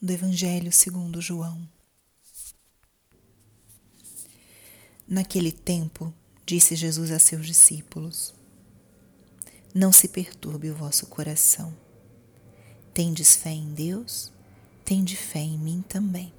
[0.00, 1.66] do Evangelho segundo João.
[5.08, 6.12] Naquele tempo,
[6.44, 8.34] disse Jesus a seus discípulos:
[9.74, 11.74] Não se perturbe o vosso coração.
[12.92, 14.30] Tendes fé em Deus?
[14.84, 16.32] Tende fé em mim também.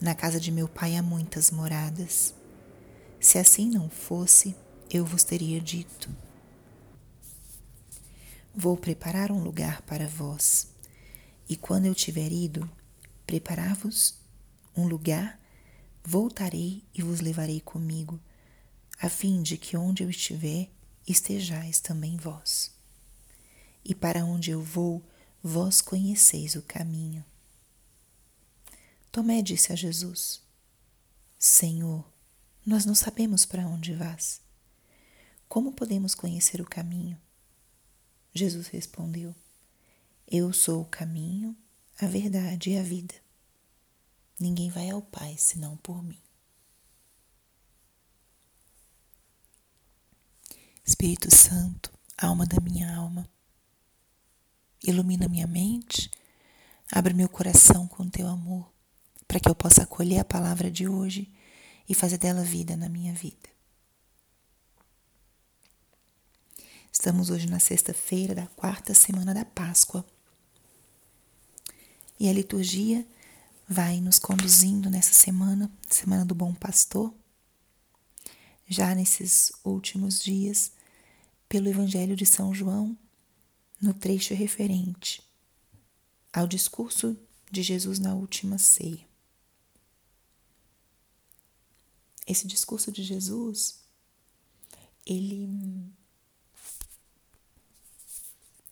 [0.00, 2.34] Na casa de meu pai há muitas moradas.
[3.20, 4.54] Se assim não fosse,
[4.90, 6.10] eu vos teria dito:
[8.54, 10.75] Vou preparar um lugar para vós.
[11.48, 12.68] E quando eu tiver ido,
[13.26, 14.18] preparar-vos
[14.76, 15.40] um lugar,
[16.04, 18.20] voltarei e vos levarei comigo,
[19.00, 20.70] a fim de que onde eu estiver,
[21.06, 22.70] estejais também vós.
[23.84, 25.02] E para onde eu vou,
[25.42, 27.24] vós conheceis o caminho.
[29.12, 30.42] Tomé disse a Jesus:
[31.38, 32.04] Senhor,
[32.64, 34.40] nós não sabemos para onde vás.
[35.48, 37.16] Como podemos conhecer o caminho?
[38.34, 39.34] Jesus respondeu:
[40.28, 41.56] eu sou o caminho,
[42.00, 43.14] a verdade e a vida.
[44.38, 46.20] Ninguém vai ao Pai senão por mim.
[50.84, 53.28] Espírito Santo, alma da minha alma,
[54.82, 56.10] ilumina minha mente,
[56.92, 58.72] abre meu coração com teu amor,
[59.26, 61.32] para que eu possa acolher a palavra de hoje
[61.88, 63.48] e fazer dela vida na minha vida.
[66.92, 70.04] Estamos hoje na sexta-feira da quarta semana da Páscoa.
[72.18, 73.06] E a liturgia
[73.68, 77.12] vai nos conduzindo nessa semana, Semana do Bom Pastor,
[78.66, 80.72] já nesses últimos dias,
[81.48, 82.96] pelo Evangelho de São João,
[83.80, 85.22] no trecho referente
[86.32, 87.18] ao discurso
[87.50, 89.06] de Jesus na última ceia.
[92.26, 93.80] Esse discurso de Jesus,
[95.04, 95.48] ele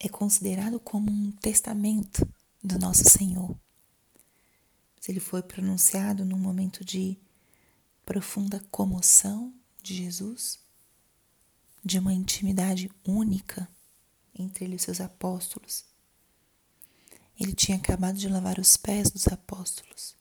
[0.00, 2.26] é considerado como um testamento
[2.62, 3.58] do nosso Senhor.
[5.00, 7.18] Se ele foi pronunciado num momento de
[8.04, 10.60] profunda comoção de Jesus,
[11.84, 13.68] de uma intimidade única
[14.34, 15.84] entre ele e seus apóstolos.
[17.38, 20.16] Ele tinha acabado de lavar os pés dos apóstolos.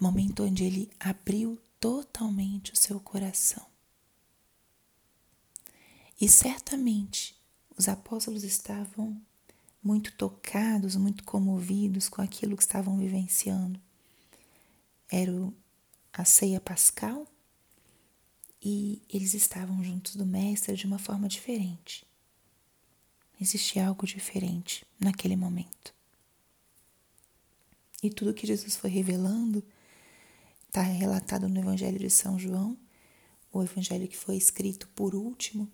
[0.00, 3.66] Momento onde ele abriu totalmente o seu coração.
[6.20, 7.38] E certamente
[7.76, 9.20] os apóstolos estavam
[9.82, 13.80] muito tocados, muito comovidos com aquilo que estavam vivenciando.
[15.10, 15.32] Era
[16.12, 17.26] a ceia pascal
[18.60, 22.04] e eles estavam juntos do Mestre de uma forma diferente.
[23.40, 25.94] Existia algo diferente naquele momento.
[28.02, 29.62] E tudo que Jesus foi revelando
[30.66, 32.76] está relatado no Evangelho de São João,
[33.52, 35.70] o Evangelho que foi escrito por último,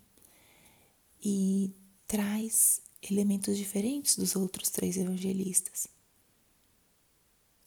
[1.21, 1.73] e
[2.07, 5.87] traz elementos diferentes dos outros três evangelistas.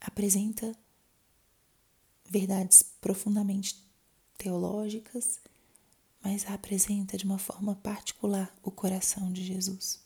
[0.01, 0.77] Apresenta
[2.29, 3.85] verdades profundamente
[4.39, 5.41] teológicas,
[6.23, 10.01] mas apresenta de uma forma particular o coração de Jesus.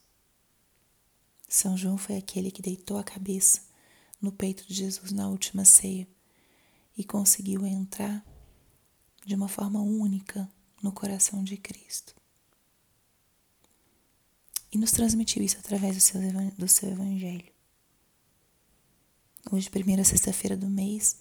[1.48, 3.62] São João foi aquele que deitou a cabeça
[4.20, 6.06] no peito de Jesus na última ceia
[6.96, 8.24] e conseguiu entrar
[9.24, 10.50] de uma forma única
[10.82, 12.19] no coração de Cristo
[14.72, 16.20] e nos transmitiu isso através do seu,
[16.56, 17.50] do seu Evangelho.
[19.50, 21.18] Hoje, primeira sexta-feira do mês,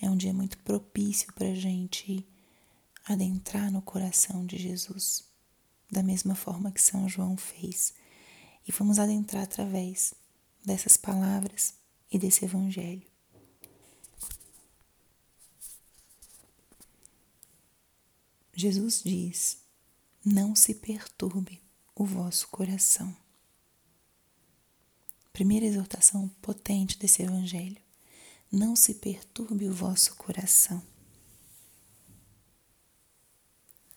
[0.00, 2.26] é um dia muito propício para a gente
[3.04, 5.24] adentrar no coração de Jesus,
[5.90, 7.94] da mesma forma que São João fez.
[8.66, 10.12] E vamos adentrar através
[10.64, 11.74] dessas palavras
[12.10, 13.06] e desse Evangelho.
[18.54, 19.58] Jesus diz:
[20.24, 21.62] Não se perturbe
[21.98, 23.14] o vosso coração.
[25.32, 27.82] Primeira exortação potente desse Evangelho.
[28.50, 30.80] Não se perturbe o vosso coração.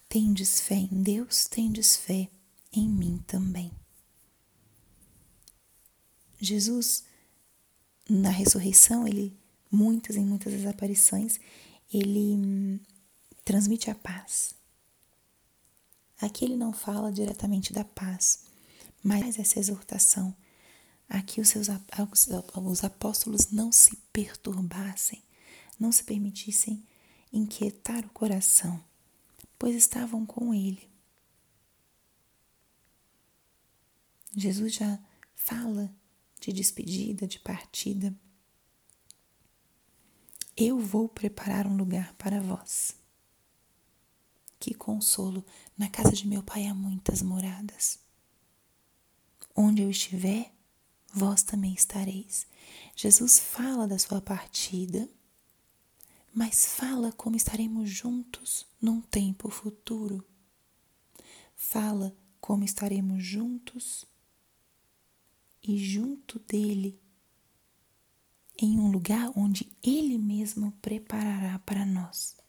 [0.10, 2.28] Tendes fé em Deus, tendes fé
[2.74, 3.72] em mim também.
[6.40, 7.06] Jesus,
[8.10, 9.38] na ressurreição, ele,
[9.72, 11.40] muitas e muitas das aparições,
[11.94, 12.80] ele hum,
[13.46, 14.56] transmite a paz.
[16.22, 18.46] Aqui ele não fala diretamente da paz,
[19.04, 20.36] mas essa exortação
[21.10, 21.68] a que os, seus,
[22.56, 25.22] os apóstolos não se perturbassem,
[25.80, 26.86] não se permitissem
[27.34, 28.82] inquietar o coração,
[29.58, 30.90] pois estavam com ele.
[34.34, 35.00] Jesus já
[35.36, 35.94] fala
[36.40, 38.16] de despedida, de partida.
[40.56, 43.01] Eu vou preparar um lugar para vós.
[44.62, 45.44] Que consolo!
[45.76, 47.98] Na casa de meu pai há muitas moradas.
[49.56, 50.54] onde eu estiver,
[51.12, 52.46] vós também estareis.
[52.96, 55.10] Jesus fala da sua partida,
[56.32, 60.24] mas fala como estaremos juntos num tempo futuro.
[61.56, 64.06] Fala como estaremos juntos
[65.64, 67.02] e junto dele
[68.60, 72.41] em um lugar onde ele mesmo preparará para nós.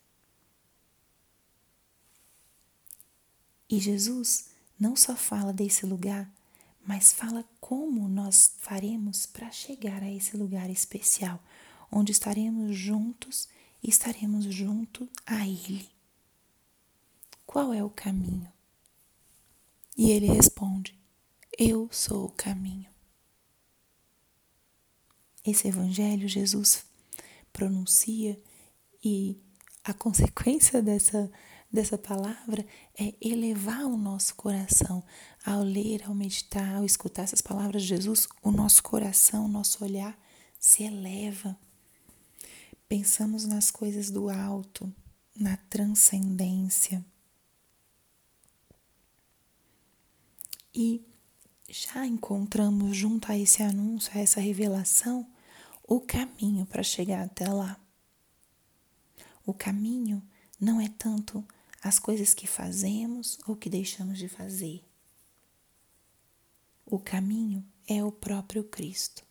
[3.73, 6.31] E Jesus não só fala desse lugar,
[6.85, 11.43] mas fala como nós faremos para chegar a esse lugar especial,
[11.91, 13.49] onde estaremos juntos
[13.83, 15.89] e estaremos junto a Ele.
[17.47, 18.53] Qual é o caminho?
[19.97, 20.95] E ele responde:
[21.59, 22.91] Eu sou o caminho.
[25.47, 26.85] Esse evangelho Jesus
[27.51, 28.39] pronuncia
[29.03, 29.41] e
[29.83, 31.33] a consequência dessa
[31.73, 32.67] dessa palavra
[32.99, 35.03] é elevar o nosso coração.
[35.45, 39.83] Ao ler, ao meditar, ao escutar essas palavras de Jesus, o nosso coração, o nosso
[39.83, 40.17] olhar
[40.59, 41.57] se eleva.
[42.89, 44.93] Pensamos nas coisas do alto,
[45.35, 47.05] na transcendência.
[50.75, 51.03] E
[51.69, 55.27] já encontramos junto a esse anúncio, a essa revelação,
[55.85, 57.79] o caminho para chegar até lá.
[59.45, 60.23] O caminho
[60.61, 61.45] não é tanto
[61.83, 64.85] as coisas que fazemos ou que deixamos de fazer.
[66.87, 69.27] O caminho é o próprio Cristo.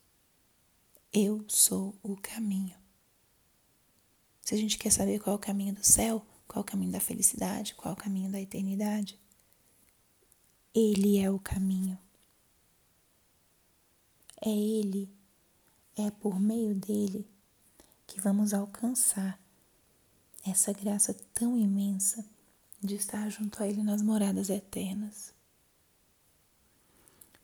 [1.13, 2.75] Eu sou o caminho.
[4.41, 6.91] Se a gente quer saber qual é o caminho do céu, qual é o caminho
[6.91, 9.17] da felicidade, qual é o caminho da eternidade,
[10.75, 11.97] Ele é o caminho.
[14.41, 15.09] É Ele,
[15.95, 17.25] é por meio dele
[18.05, 19.39] que vamos alcançar
[20.45, 22.27] essa graça tão imensa
[22.81, 25.33] de estar junto a Ele nas moradas eternas.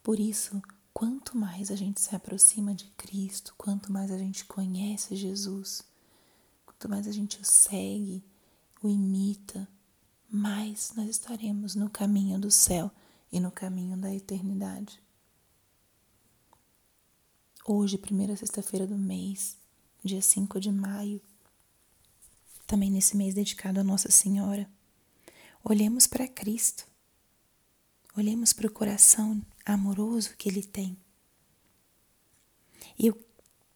[0.01, 0.61] Por isso,
[0.93, 5.83] quanto mais a gente se aproxima de Cristo, quanto mais a gente conhece Jesus,
[6.65, 8.23] quanto mais a gente o segue,
[8.81, 9.67] o imita,
[10.29, 12.89] mais nós estaremos no caminho do céu
[13.31, 15.01] e no caminho da eternidade.
[17.65, 19.57] Hoje, primeira sexta-feira do mês,
[20.03, 21.21] dia 5 de maio,
[22.65, 24.69] também nesse mês dedicado a Nossa Senhora,
[25.63, 26.87] Olhemos para Cristo.
[28.15, 30.97] Olhemos para o coração amoroso que Ele tem.
[32.97, 33.27] E eu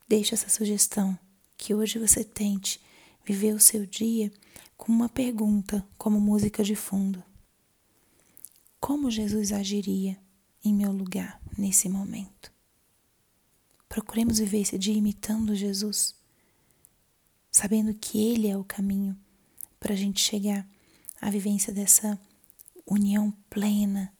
[0.07, 1.17] deixo essa sugestão
[1.57, 2.81] que hoje você tente
[3.25, 4.31] viver o seu dia
[4.77, 7.23] com uma pergunta como música de fundo.
[8.79, 10.17] Como Jesus agiria
[10.63, 12.51] em meu lugar nesse momento?
[13.87, 16.15] Procuremos viver esse dia imitando Jesus,
[17.51, 19.15] sabendo que Ele é o caminho
[19.79, 20.67] para a gente chegar
[21.21, 22.19] a vivência dessa
[22.85, 24.11] união plena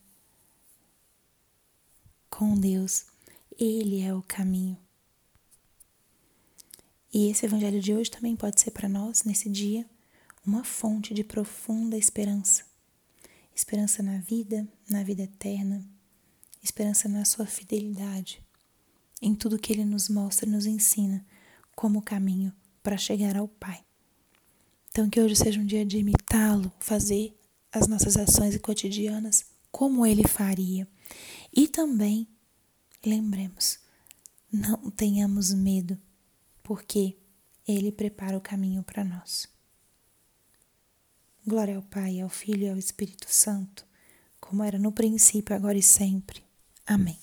[2.29, 3.07] com Deus.
[3.59, 4.77] Ele é o caminho.
[7.11, 9.85] E esse evangelho de hoje também pode ser para nós, nesse dia,
[10.45, 12.63] uma fonte de profunda esperança.
[13.53, 15.83] Esperança na vida, na vida eterna,
[16.63, 18.41] esperança na sua fidelidade,
[19.21, 21.25] em tudo que ele nos mostra nos ensina
[21.75, 23.83] como caminho para chegar ao Pai.
[24.91, 27.33] Então, que hoje seja um dia de imitá-lo, fazer
[27.71, 30.85] as nossas ações cotidianas como ele faria.
[31.55, 32.27] E também,
[33.05, 33.79] lembremos,
[34.51, 35.97] não tenhamos medo,
[36.61, 37.17] porque
[37.65, 39.47] ele prepara o caminho para nós.
[41.47, 43.85] Glória ao Pai, ao Filho e ao Espírito Santo,
[44.41, 46.43] como era no princípio, agora e sempre.
[46.85, 47.17] Amém.